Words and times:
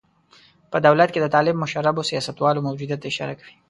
په 0.71 0.77
دولت 0.85 1.09
کې 1.11 1.19
د 1.21 1.27
طالب 1.35 1.55
مشربو 1.63 2.07
سیاستوالو 2.09 2.65
موجودیت 2.67 2.99
ته 3.01 3.07
اشاره 3.11 3.33
کوي. 3.39 3.53